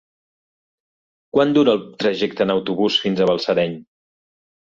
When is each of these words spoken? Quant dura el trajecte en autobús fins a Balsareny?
Quant 1.35 1.51
dura 1.57 1.75
el 1.77 1.83
trajecte 2.03 2.47
en 2.47 2.53
autobús 2.55 2.97
fins 3.05 3.21
a 3.21 3.27
Balsareny? 3.33 3.77